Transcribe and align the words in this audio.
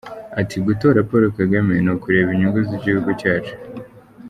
Ati 0.39 0.57
“Gutora 0.67 0.99
Paul 1.09 1.23
Kagame 1.39 1.73
ni 1.81 1.89
ukureba 1.95 2.29
inyungu 2.33 2.59
z’Igihugu 2.67 3.09
cyacu. 3.21 3.53